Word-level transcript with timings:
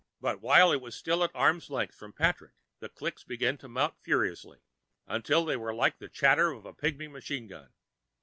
But 0.19 0.41
while 0.41 0.71
it 0.71 0.81
was 0.81 0.95
still 0.95 1.21
an 1.21 1.29
arm's 1.35 1.69
length 1.69 1.93
from 1.93 2.11
Patrick, 2.11 2.53
the 2.79 2.89
clicks 2.89 3.23
began 3.23 3.59
to 3.59 3.69
mount 3.69 3.99
furiously, 4.01 4.63
until 5.05 5.45
they 5.45 5.55
were 5.57 5.75
like 5.75 5.99
the 5.99 6.09
chatter 6.09 6.51
of 6.51 6.65
a 6.65 6.73
pigmy 6.73 7.07
machine 7.07 7.45
gun. 7.45 7.69